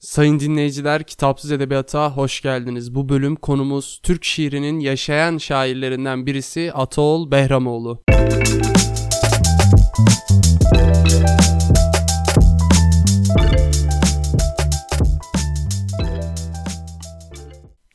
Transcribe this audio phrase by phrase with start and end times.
[0.00, 2.94] Sayın dinleyiciler, Kitapsız Edebiyat'a hoş geldiniz.
[2.94, 8.02] Bu bölüm konumuz Türk şiirinin yaşayan şairlerinden birisi Ataol Behramoğlu.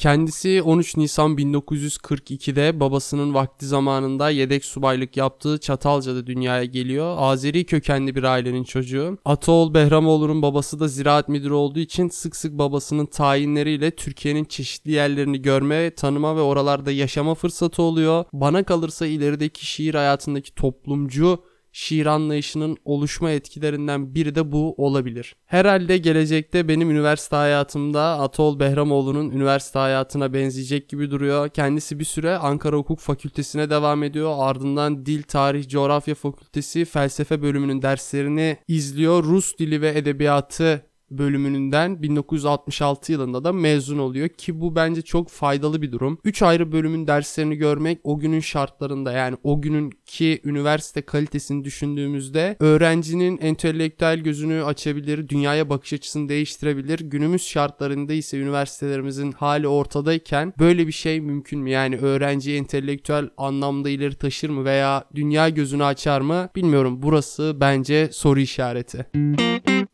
[0.05, 7.15] Kendisi 13 Nisan 1942'de babasının vakti zamanında yedek subaylık yaptığı Çatalca'da dünyaya geliyor.
[7.19, 9.17] Azeri kökenli bir ailenin çocuğu.
[9.25, 15.41] Ataol Behramoğlu'nun babası da ziraat müdürü olduğu için sık sık babasının tayinleriyle Türkiye'nin çeşitli yerlerini
[15.41, 18.25] görme, tanıma ve oralarda yaşama fırsatı oluyor.
[18.33, 21.43] Bana kalırsa ilerideki şiir hayatındaki toplumcu
[21.75, 25.35] şiir anlayışının oluşma etkilerinden biri de bu olabilir.
[25.45, 31.49] Herhalde gelecekte benim üniversite hayatımda Atol Behramoğlu'nun üniversite hayatına benzeyecek gibi duruyor.
[31.49, 34.35] Kendisi bir süre Ankara Hukuk Fakültesine devam ediyor.
[34.37, 39.23] Ardından Dil, Tarih, Coğrafya Fakültesi felsefe bölümünün derslerini izliyor.
[39.23, 45.81] Rus dili ve edebiyatı bölümünden 1966 yılında da mezun oluyor ki bu bence çok faydalı
[45.81, 46.17] bir durum.
[46.23, 53.37] 3 ayrı bölümün derslerini görmek o günün şartlarında yani o gününki üniversite kalitesini düşündüğümüzde öğrencinin
[53.37, 56.99] entelektüel gözünü açabilir, dünyaya bakış açısını değiştirebilir.
[56.99, 61.69] Günümüz şartlarında ise üniversitelerimizin hali ortadayken böyle bir şey mümkün mü?
[61.69, 66.49] Yani öğrenciyi entelektüel anlamda ileri taşır mı veya dünya gözünü açar mı?
[66.55, 66.99] Bilmiyorum.
[67.01, 69.05] Burası bence soru işareti.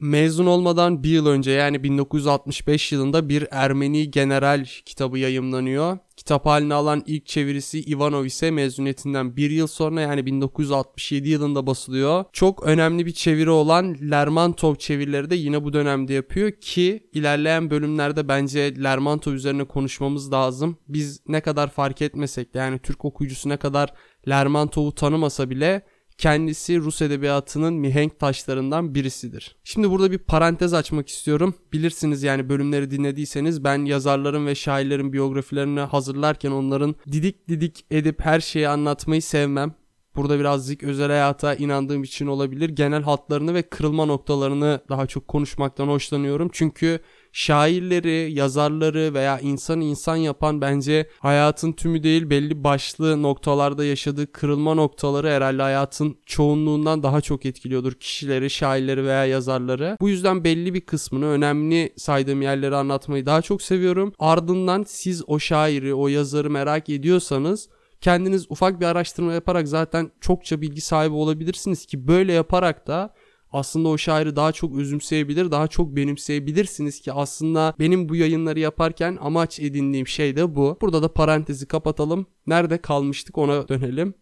[0.02, 5.98] Mezun olmadan bir yıl önce yani 1965 yılında bir Ermeni general kitabı yayımlanıyor.
[6.18, 12.26] Kitap haline alan ilk çevirisi Ivanov ise mezuniyetinden bir yıl sonra yani 1967 yılında basılıyor.
[12.34, 18.28] Çok önemli bir çeviri olan Lermontov çevirileri de yine bu dönemde yapıyor ki ilerleyen bölümlerde
[18.28, 20.78] bence Lermontov üzerine konuşmamız lazım.
[20.88, 23.94] Biz ne kadar fark etmesek de yani Türk okuyucusu ne kadar
[24.28, 25.82] Lermontov'u tanımasa bile
[26.18, 29.56] kendisi Rus edebiyatının mihenk taşlarından birisidir.
[29.64, 31.54] Şimdi burada bir parantez açmak istiyorum.
[31.74, 38.40] Bilirsiniz yani bölümleri dinlediyseniz ben yazarların ve şairlerin biyografilerini hazırlarken onların didik didik edip her
[38.40, 39.74] şeyi anlatmayı sevmem.
[40.16, 42.70] Burada birazcık özel hayata inandığım için olabilir.
[42.70, 46.50] Genel hatlarını ve kırılma noktalarını daha çok konuşmaktan hoşlanıyorum.
[46.54, 47.00] Çünkü
[47.32, 54.74] şairleri, yazarları veya insan insan yapan bence hayatın tümü değil belli başlı noktalarda yaşadığı kırılma
[54.74, 59.98] noktaları herhalde hayatın çoğunluğundan daha çok etkiliyordur kişileri, şairleri veya yazarları.
[60.02, 64.14] Bu yüzden belli bir kısmını önemli saydığım yerleri anlatmayı daha çok seviyorum.
[64.20, 67.70] Ardından siz o şairi, o yazarı merak ediyorsanız
[68.02, 73.14] kendiniz ufak bir araştırma yaparak zaten çokça bilgi sahibi olabilirsiniz ki böyle yaparak da
[73.52, 79.18] aslında o şairi daha çok özümseyebilir, daha çok benimseyebilirsiniz ki aslında benim bu yayınları yaparken
[79.22, 80.78] amaç edindiğim şey de bu.
[80.82, 82.26] Burada da parantezi kapatalım.
[82.48, 84.14] Nerede kalmıştık ona dönelim.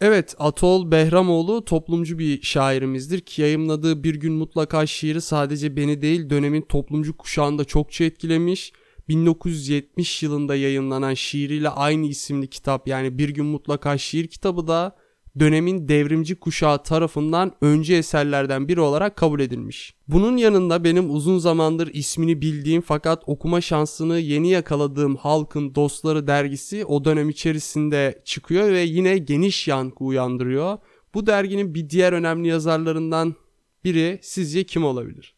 [0.00, 6.30] Evet Atol Behramoğlu toplumcu bir şairimizdir ki yayımladığı Bir Gün Mutlaka şiiri sadece beni değil
[6.30, 8.72] dönemin toplumcu kuşağında çokça etkilemiş.
[9.08, 14.96] 1970 yılında yayınlanan şiiriyle aynı isimli kitap yani Bir Gün Mutlaka şiir kitabı da
[15.40, 19.94] dönemin devrimci kuşağı tarafından öncü eserlerden biri olarak kabul edilmiş.
[20.08, 26.84] Bunun yanında benim uzun zamandır ismini bildiğim fakat okuma şansını yeni yakaladığım Halkın Dostları dergisi
[26.84, 30.78] o dönem içerisinde çıkıyor ve yine geniş yankı uyandırıyor.
[31.14, 33.34] Bu derginin bir diğer önemli yazarlarından
[33.84, 35.34] biri sizce kim olabilir?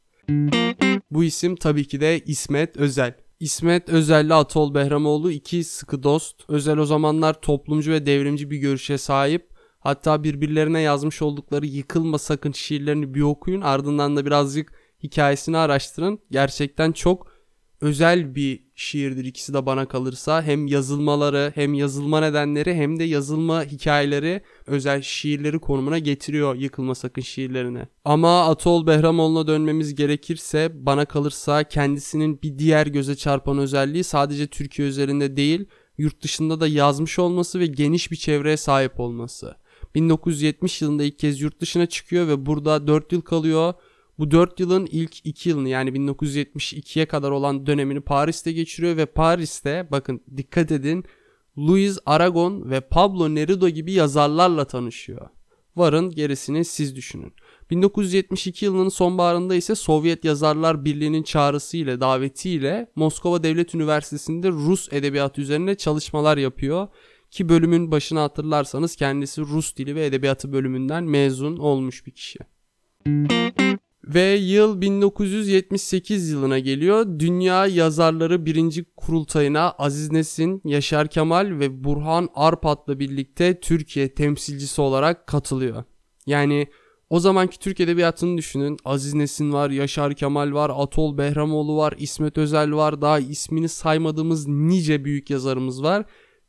[1.10, 3.14] Bu isim tabii ki de İsmet Özel.
[3.40, 6.42] İsmet Özel ile Atol Behramoğlu iki sıkı dost.
[6.48, 9.55] Özel o zamanlar toplumcu ve devrimci bir görüşe sahip.
[9.86, 13.60] Hatta birbirlerine yazmış oldukları yıkılma sakın şiirlerini bir okuyun.
[13.60, 16.18] Ardından da birazcık hikayesini araştırın.
[16.30, 17.32] Gerçekten çok
[17.80, 20.42] özel bir şiirdir ikisi de bana kalırsa.
[20.42, 27.22] Hem yazılmaları hem yazılma nedenleri hem de yazılma hikayeleri özel şiirleri konumuna getiriyor Yıkılma Sakın
[27.22, 27.82] şiirlerini.
[28.04, 34.88] Ama Atol Behramoğlu'na dönmemiz gerekirse bana kalırsa kendisinin bir diğer göze çarpan özelliği sadece Türkiye
[34.88, 35.66] üzerinde değil
[35.98, 39.56] yurt dışında da yazmış olması ve geniş bir çevreye sahip olması.
[39.94, 43.74] 1970 yılında ilk kez yurt dışına çıkıyor ve burada 4 yıl kalıyor.
[44.18, 49.88] Bu 4 yılın ilk 2 yılını yani 1972'ye kadar olan dönemini Paris'te geçiriyor ve Paris'te
[49.90, 51.04] bakın dikkat edin
[51.58, 55.28] Louis Aragon ve Pablo Neruda gibi yazarlarla tanışıyor.
[55.76, 57.32] Varın gerisini siz düşünün.
[57.70, 65.74] 1972 yılının sonbaharında ise Sovyet Yazarlar Birliği'nin çağrısıyla, davetiyle Moskova Devlet Üniversitesi'nde Rus edebiyatı üzerine
[65.74, 66.88] çalışmalar yapıyor
[67.30, 72.38] ki bölümün başına hatırlarsanız kendisi Rus dili ve edebiyatı bölümünden mezun olmuş bir kişi.
[74.04, 77.06] Ve yıl 1978 yılına geliyor.
[77.18, 85.26] Dünya Yazarları birinci Kurultayına Aziz Nesin, Yaşar Kemal ve Burhan Arpat'la birlikte Türkiye temsilcisi olarak
[85.26, 85.84] katılıyor.
[86.26, 86.68] Yani
[87.10, 88.76] O zamanki Türk Edebiyatı'nı düşünün.
[88.84, 93.00] Aziz Nesin var, Yaşar Kemal var, Atol Behramoğlu var, İsmet Özel var.
[93.00, 96.04] Daha ismini saymadığımız nice büyük yazarımız var.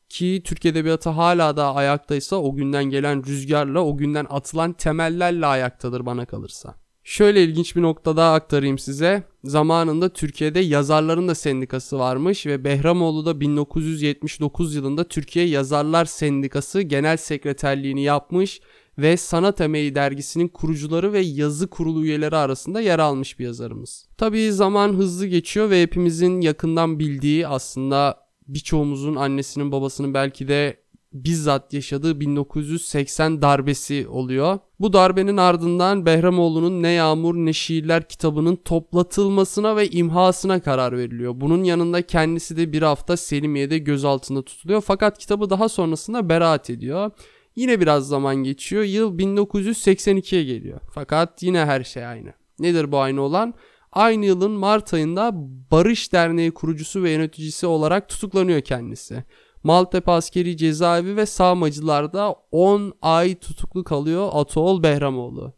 [0.09, 6.05] Ki Türk Edebiyatı hala da ayaktaysa o günden gelen rüzgarla, o günden atılan temellerle ayaktadır
[6.05, 6.75] bana kalırsa.
[7.09, 9.23] Şöyle ilginç bir nokta daha aktarayım size.
[9.43, 17.17] Zamanında Türkiye'de yazarların da sendikası varmış ve Behramoğlu da 1979 yılında Türkiye Yazarlar Sendikası Genel
[17.17, 18.61] Sekreterliğini yapmış
[18.97, 24.07] ve Sanat Emeği dergisinin kurucuları ve yazı kurulu üyeleri arasında yer almış bir yazarımız.
[24.17, 31.73] Tabii zaman hızlı geçiyor ve hepimizin yakından bildiği aslında birçoğumuzun annesinin babasının belki de bizzat
[31.73, 34.59] yaşadığı 1980 darbesi oluyor.
[34.79, 41.33] Bu darbenin ardından Behramoğlu'nun Ne Yağmur Ne Şiirler kitabının toplatılmasına ve imhasına karar veriliyor.
[41.35, 47.11] Bunun yanında kendisi de bir hafta Selimiye'de gözaltında tutuluyor fakat kitabı daha sonrasında beraat ediyor.
[47.55, 48.83] Yine biraz zaman geçiyor.
[48.83, 50.79] Yıl 1982'ye geliyor.
[50.93, 52.33] Fakat yine her şey aynı.
[52.59, 53.53] Nedir bu aynı olan?
[53.91, 55.31] Aynı yılın Mart ayında
[55.71, 59.23] Barış Derneği kurucusu ve yöneticisi olarak tutuklanıyor kendisi.
[59.63, 65.53] Maltepe Askeri Cezaevi ve Sağmacılar'da 10 ay tutuklu kalıyor Atoğul Behramoğlu.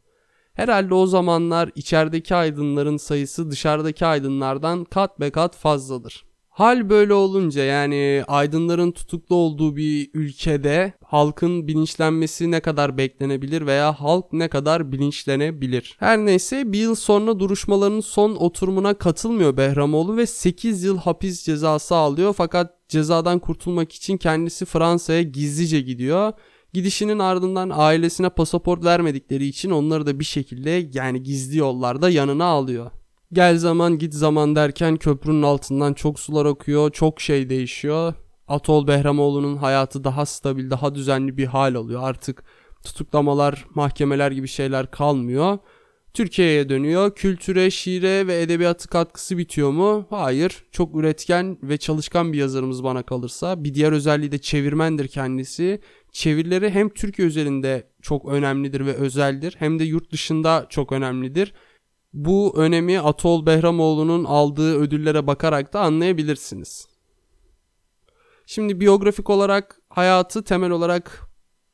[0.53, 6.28] Herhalde o zamanlar içerideki aydınların sayısı dışarıdaki aydınlardan kat be kat fazladır.
[6.49, 13.93] Hal böyle olunca yani aydınların tutuklu olduğu bir ülkede halkın bilinçlenmesi ne kadar beklenebilir veya
[13.93, 15.95] halk ne kadar bilinçlenebilir?
[15.99, 21.95] Her neyse bir yıl sonra duruşmaların son oturumuna katılmıyor Behramoğlu ve 8 yıl hapis cezası
[21.95, 26.33] alıyor fakat cezadan kurtulmak için kendisi Fransa'ya gizlice gidiyor.
[26.73, 32.91] Gidişinin ardından ailesine pasaport vermedikleri için onları da bir şekilde yani gizli yollarda yanına alıyor.
[33.33, 38.13] Gel zaman git zaman derken köprünün altından çok sular akıyor, çok şey değişiyor.
[38.47, 42.01] Atol Behramoğlu'nun hayatı daha stabil, daha düzenli bir hal alıyor.
[42.03, 42.43] Artık
[42.83, 45.57] tutuklamalar, mahkemeler gibi şeyler kalmıyor.
[46.13, 47.15] Türkiye'ye dönüyor.
[47.15, 50.07] Kültüre, şiire ve edebiyatı katkısı bitiyor mu?
[50.09, 50.63] Hayır.
[50.71, 53.63] Çok üretken ve çalışkan bir yazarımız bana kalırsa.
[53.63, 55.81] Bir diğer özelliği de çevirmendir kendisi.
[56.11, 61.53] Çevirileri hem Türkiye özelinde çok önemlidir ve özeldir hem de yurt dışında çok önemlidir.
[62.13, 66.87] Bu önemi Atol Behramoğlu'nun aldığı ödüllere bakarak da anlayabilirsiniz.
[68.45, 71.21] Şimdi biyografik olarak hayatı temel olarak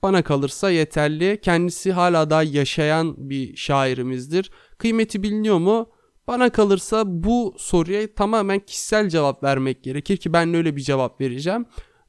[0.04, 1.40] bana kalırsa yeterli.
[1.42, 4.52] Kendisi hala daha yaşayan bir şairimizdir.
[4.78, 5.90] Kıymeti biliniyor mu?
[6.28, 11.66] Bana kalırsa bu soruya tamamen kişisel cevap vermek gerekir ki ben öyle bir cevap vereceğim.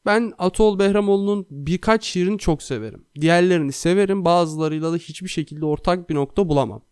[0.06, 3.06] Ben Atol Behramoğlu'nun birkaç şiirini çok severim.
[3.20, 6.82] Diğerlerini severim bazılarıyla da hiçbir şekilde ortak bir nokta bulamam.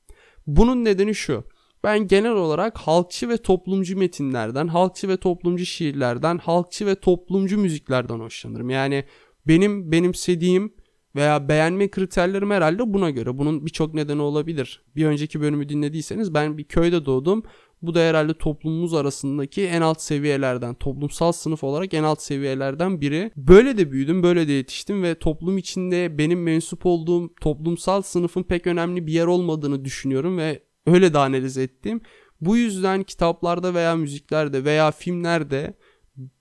[0.47, 1.45] Bunun nedeni şu.
[1.85, 8.19] Ben genel olarak halkçı ve toplumcu metinlerden, halkçı ve toplumcu şiirlerden, halkçı ve toplumcu müziklerden
[8.19, 8.71] hoşlanırım.
[8.71, 9.05] Yani
[9.47, 10.75] benim benimsediğim
[11.17, 13.39] veya beğenme kriterlerim herhalde buna göre.
[13.39, 14.83] Bunun birçok nedeni olabilir.
[14.97, 17.43] Bir önceki bölümü dinlediyseniz ben bir köyde doğdum.
[17.87, 23.31] Bu da herhalde toplumumuz arasındaki en alt seviyelerden, toplumsal sınıf olarak en alt seviyelerden biri.
[23.37, 28.67] Böyle de büyüdüm, böyle de yetiştim ve toplum içinde benim mensup olduğum toplumsal sınıfın pek
[28.67, 32.01] önemli bir yer olmadığını düşünüyorum ve öyle de analiz ettim.
[32.41, 35.75] Bu yüzden kitaplarda veya müziklerde veya filmlerde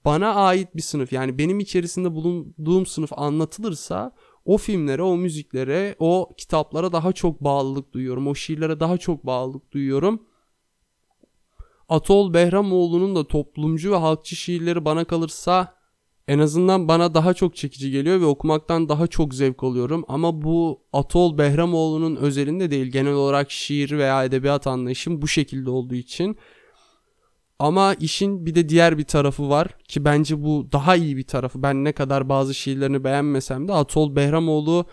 [0.06, 4.12] bana ait bir sınıf yani benim içerisinde bulunduğum sınıf anlatılırsa
[4.46, 8.28] o filmlere, o müziklere, o kitaplara daha çok bağlılık duyuyorum.
[8.28, 10.24] O şiirlere daha çok bağlılık duyuyorum.
[11.94, 15.76] Atol Behramoğlu'nun da toplumcu ve halkçı şiirleri bana kalırsa
[16.28, 20.06] en azından bana daha çok çekici geliyor ve okumaktan daha çok zevk alıyorum.
[20.08, 22.92] Ama bu Atol Behramoğlu'nun özelinde değil.
[22.92, 26.38] Genel olarak şiir veya edebiyat anlayışım bu şekilde olduğu için.
[27.60, 31.64] Ama işin bir de diğer bir tarafı var ki bence bu daha iyi bir tarafı.
[31.64, 34.86] Ben ne kadar bazı şiirlerini beğenmesem de Atol Behramoğlu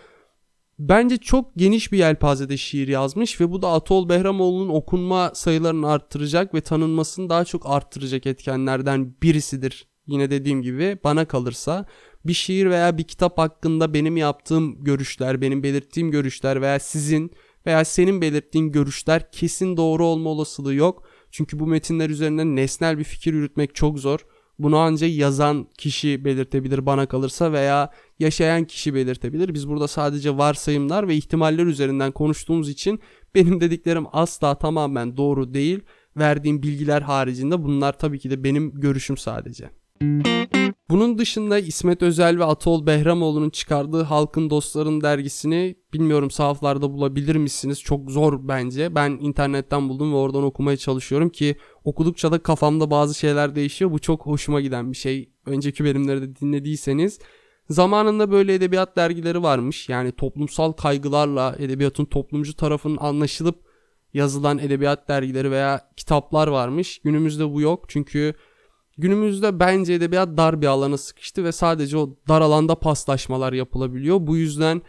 [0.81, 6.55] bence çok geniş bir yelpazede şiir yazmış ve bu da Atol Behramoğlu'nun okunma sayılarını arttıracak
[6.55, 9.89] ve tanınmasını daha çok arttıracak etkenlerden birisidir.
[10.07, 11.87] Yine dediğim gibi bana kalırsa
[12.25, 17.31] bir şiir veya bir kitap hakkında benim yaptığım görüşler, benim belirttiğim görüşler veya sizin
[17.67, 21.07] veya senin belirttiğin görüşler kesin doğru olma olasılığı yok.
[21.31, 24.21] Çünkü bu metinler üzerinden nesnel bir fikir yürütmek çok zor.
[24.62, 29.55] Bunu ancak yazan kişi belirtebilir bana kalırsa veya yaşayan kişi belirtebilir.
[29.55, 33.00] Biz burada sadece varsayımlar ve ihtimaller üzerinden konuştuğumuz için
[33.35, 35.81] benim dediklerim asla tamamen doğru değil.
[36.17, 39.71] Verdiğim bilgiler haricinde bunlar tabii ki de benim görüşüm sadece.
[40.91, 47.81] Bunun dışında İsmet Özel ve Atol Behramoğlu'nun çıkardığı Halkın Dostların dergisini bilmiyorum sahaflarda bulabilir misiniz?
[47.81, 48.95] Çok zor bence.
[48.95, 53.91] Ben internetten buldum ve oradan okumaya çalışıyorum ki okudukça da kafamda bazı şeyler değişiyor.
[53.91, 55.33] Bu çok hoşuma giden bir şey.
[55.47, 57.19] Önceki bölümleri de dinlediyseniz
[57.69, 59.89] Zamanında böyle edebiyat dergileri varmış.
[59.89, 63.59] Yani toplumsal kaygılarla edebiyatın toplumcu tarafının anlaşılıp
[64.15, 66.99] yazılan edebiyat dergileri veya kitaplar varmış.
[67.05, 67.85] Günümüzde bu yok.
[67.89, 68.35] Çünkü
[69.00, 74.19] günümüzde bence edebiyat dar bir alana sıkıştı ve sadece o dar alanda paslaşmalar yapılabiliyor.
[74.21, 74.83] Bu yüzden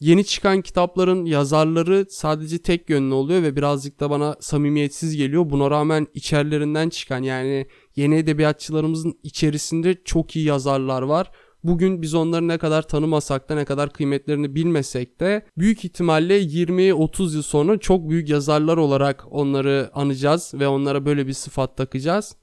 [0.00, 5.50] yeni çıkan kitapların yazarları sadece tek yönlü oluyor ve birazcık da bana samimiyetsiz geliyor.
[5.50, 11.30] Buna rağmen içerilerinden çıkan yani yeni edebiyatçılarımızın içerisinde çok iyi yazarlar var.
[11.64, 17.34] Bugün biz onları ne kadar tanımasak da ne kadar kıymetlerini bilmesek de büyük ihtimalle 20-30
[17.34, 22.36] yıl sonra çok büyük yazarlar olarak onları anacağız ve onlara böyle bir sıfat takacağız.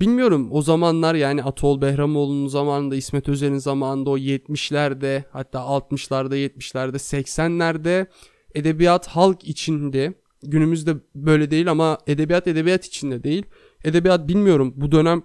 [0.00, 6.96] Bilmiyorum o zamanlar yani Atol Behramoğlu'nun zamanında İsmet Özel'in zamanında o 70'lerde hatta 60'larda 70'lerde
[6.96, 8.06] 80'lerde
[8.54, 13.46] edebiyat halk içinde günümüzde böyle değil ama edebiyat edebiyat içinde değil.
[13.84, 15.22] Edebiyat bilmiyorum bu dönem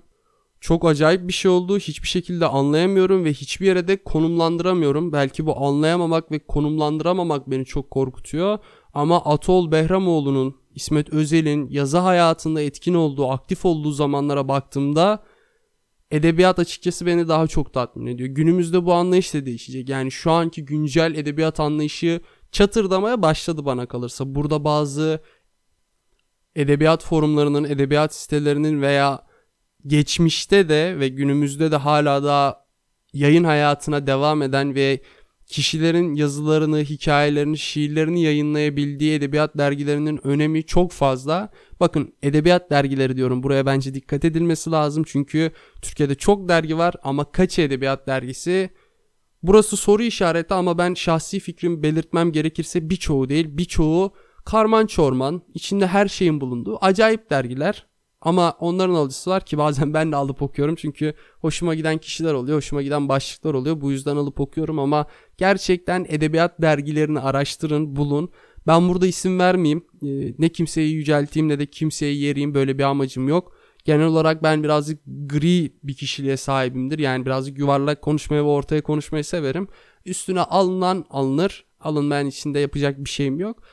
[0.60, 1.78] çok acayip bir şey oldu.
[1.78, 5.14] Hiçbir şekilde anlayamıyorum ve hiçbir yere de konumlandıramıyorum.
[5.14, 8.60] Belki bu anlayamamak ve konumlandıramamak beni çok korkutuyor.
[8.96, 15.24] Ama Atol Behramoğlu'nun, İsmet Özel'in yazı hayatında etkin olduğu, aktif olduğu zamanlara baktığımda
[16.12, 18.30] edebiyat açıkçası beni daha çok tatmin ediyor.
[18.30, 19.90] Günümüzde bu anlayış da değişecek.
[19.90, 22.22] Yani şu anki güncel edebiyat anlayışı
[22.52, 24.36] çatırdamaya başladı bana kalırsa.
[24.36, 25.20] Burada bazı
[26.56, 29.26] edebiyat forumlarının, edebiyat sitelerinin veya
[29.88, 32.66] geçmişte de ve günümüzde de hala da
[33.14, 35.02] yayın hayatına devam eden ve
[35.48, 41.50] kişilerin yazılarını, hikayelerini, şiirlerini yayınlayabildiği edebiyat dergilerinin önemi çok fazla.
[41.80, 45.04] Bakın edebiyat dergileri diyorum buraya bence dikkat edilmesi lazım.
[45.08, 48.70] Çünkü Türkiye'de çok dergi var ama kaç edebiyat dergisi?
[49.44, 54.14] Burası soru işareti ama ben şahsi fikrimi belirtmem gerekirse birçoğu değil birçoğu
[54.46, 57.86] karman çorman içinde her şeyin bulunduğu acayip dergiler.
[58.26, 60.76] Ama onların alıcısı var ki bazen ben de alıp okuyorum.
[60.76, 63.82] Çünkü hoşuma giden kişiler oluyor, hoşuma giden başlıklar oluyor.
[63.82, 65.06] Bu yüzden alıp okuyorum ama
[65.38, 68.30] gerçekten edebiyat dergilerini araştırın, bulun.
[68.68, 69.86] Ben burada isim vermeyeyim.
[70.04, 73.56] Ee, ne kimseyi yücelteyim ne de kimseyi yeriyim böyle bir amacım yok.
[73.86, 77.00] Genel olarak ben birazcık gri bir kişiliğe sahibimdir.
[77.00, 79.68] Yani birazcık yuvarlak konuşmayı ve ortaya konuşmayı severim.
[80.06, 81.66] Üstüne alınan alınır.
[81.80, 83.64] Alınmayan içinde yapacak bir şeyim yok.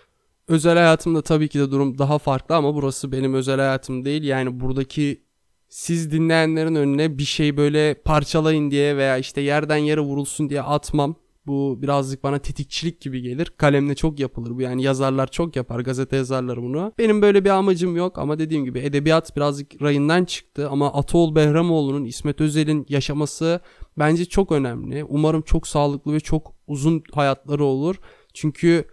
[0.52, 4.22] Özel hayatımda tabii ki de durum daha farklı ama burası benim özel hayatım değil.
[4.22, 5.22] Yani buradaki
[5.68, 11.14] siz dinleyenlerin önüne bir şey böyle parçalayın diye veya işte yerden yere vurulsun diye atmam.
[11.46, 13.52] Bu birazcık bana tetikçilik gibi gelir.
[13.56, 16.92] Kalemle çok yapılır bu yani yazarlar çok yapar gazete yazarları bunu.
[16.98, 22.04] Benim böyle bir amacım yok ama dediğim gibi edebiyat birazcık rayından çıktı ama Ataol Behramoğlu'nun
[22.04, 23.60] İsmet Özel'in yaşaması
[23.98, 25.04] bence çok önemli.
[25.04, 27.96] Umarım çok sağlıklı ve çok uzun hayatları olur.
[28.34, 28.84] Çünkü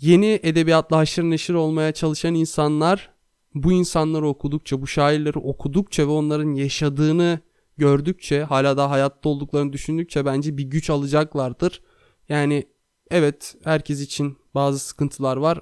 [0.00, 3.10] yeni edebiyatla haşır neşir olmaya çalışan insanlar
[3.54, 7.40] bu insanları okudukça, bu şairleri okudukça ve onların yaşadığını
[7.76, 11.82] gördükçe, hala daha hayatta olduklarını düşündükçe bence bir güç alacaklardır.
[12.28, 12.68] Yani
[13.10, 15.60] evet herkes için bazı sıkıntılar var.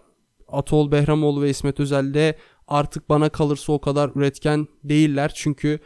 [0.48, 2.38] Atol Behramoğlu ve İsmet Özel de
[2.68, 5.32] artık bana kalırsa o kadar üretken değiller.
[5.34, 5.78] Çünkü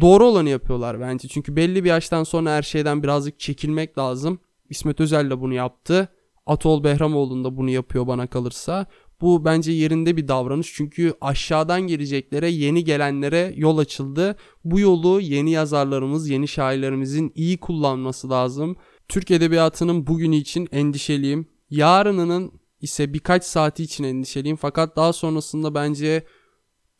[0.00, 1.28] doğru olanı yapıyorlar bence.
[1.28, 4.38] Çünkü belli bir yaştan sonra her şeyden birazcık çekilmek lazım.
[4.68, 6.08] İsmet Özel de bunu yaptı.
[6.46, 8.86] Atol Behramoğlu'nun da bunu yapıyor bana kalırsa.
[9.20, 14.36] Bu bence yerinde bir davranış çünkü aşağıdan geleceklere, yeni gelenlere yol açıldı.
[14.64, 18.76] Bu yolu yeni yazarlarımız, yeni şairlerimizin iyi kullanması lazım.
[19.08, 21.48] Türk edebiyatının bugünü için endişeliyim.
[21.70, 24.56] Yarınının ise birkaç saati için endişeliyim.
[24.56, 26.24] Fakat daha sonrasında bence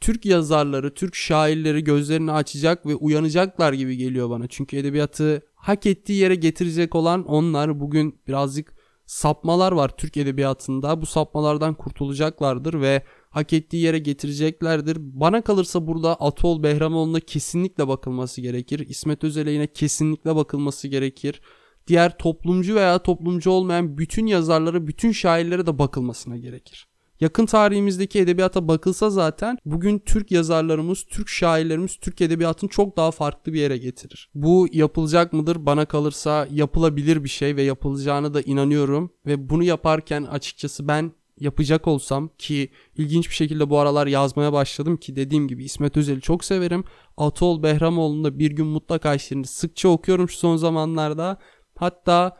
[0.01, 4.49] Türk yazarları, Türk şairleri gözlerini açacak ve uyanacaklar gibi geliyor bana.
[4.49, 8.80] Çünkü edebiyatı hak ettiği yere getirecek olan onlar bugün birazcık
[9.11, 11.03] sapmalar var Türk edebiyatında.
[11.03, 14.97] Bu sapmalardan kurtulacaklardır ve hak ettiği yere getireceklerdir.
[15.01, 18.89] Bana kalırsa burada Atol Behramoğlu'na kesinlikle bakılması gerekir.
[18.89, 21.41] İsmet Özel'e yine kesinlikle bakılması gerekir.
[21.87, 26.90] Diğer toplumcu veya toplumcu olmayan bütün yazarlara, bütün şairlere de bakılmasına gerekir.
[27.21, 33.53] Yakın tarihimizdeki edebiyata bakılsa zaten bugün Türk yazarlarımız, Türk şairlerimiz Türk edebiyatını çok daha farklı
[33.53, 34.31] bir yere getirir.
[34.35, 35.67] Bu yapılacak mıdır?
[35.67, 39.13] Bana kalırsa yapılabilir bir şey ve yapılacağını da inanıyorum.
[39.27, 44.97] Ve bunu yaparken açıkçası ben yapacak olsam ki ilginç bir şekilde bu aralar yazmaya başladım
[44.97, 46.85] ki dediğim gibi İsmet Özel'i çok severim.
[47.17, 51.39] Atol Behramoğlu'nun da bir gün mutlaka işlerini sıkça okuyorum şu son zamanlarda.
[51.77, 52.37] Hatta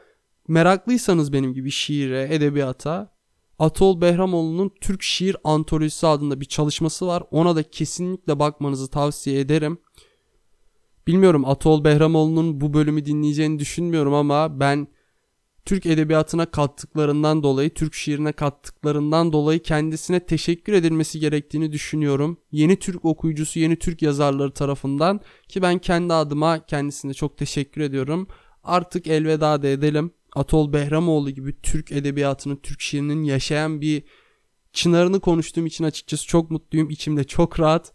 [0.49, 3.20] meraklıysanız benim gibi şiire, edebiyata
[3.61, 7.23] Atol Behramoğlu'nun Türk Şiir Antolojisi adında bir çalışması var.
[7.31, 9.79] Ona da kesinlikle bakmanızı tavsiye ederim.
[11.07, 14.89] Bilmiyorum Atol Behramoğlu'nun bu bölümü dinleyeceğini düşünmüyorum ama ben
[15.65, 22.39] Türk edebiyatına kattıklarından dolayı, Türk şiirine kattıklarından dolayı kendisine teşekkür edilmesi gerektiğini düşünüyorum.
[22.53, 28.27] Yeni Türk okuyucusu, yeni Türk yazarları tarafından ki ben kendi adıma kendisine çok teşekkür ediyorum.
[28.65, 30.13] Artık elveda da edelim.
[30.35, 34.03] Atol Behramoğlu gibi Türk edebiyatının, Türk şiirinin yaşayan bir
[34.73, 36.91] çınarını konuştuğum için açıkçası çok mutluyum.
[36.91, 37.93] İçimde çok rahat.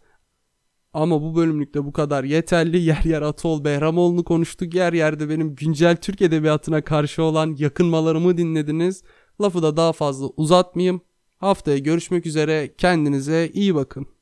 [0.94, 2.82] Ama bu bölümlükte bu kadar yeterli.
[2.82, 4.76] Yer yer Atol Behramoğlu'nu konuştuk.
[4.76, 9.04] Yer yerde benim güncel Türk edebiyatına karşı olan yakınmalarımı dinlediniz.
[9.42, 11.02] Lafı da daha fazla uzatmayayım.
[11.38, 12.76] Haftaya görüşmek üzere.
[12.78, 14.15] Kendinize iyi bakın.